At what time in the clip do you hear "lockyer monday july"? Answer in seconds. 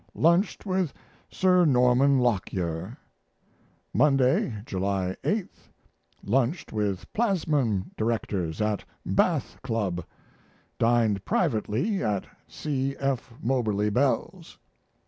2.17-5.15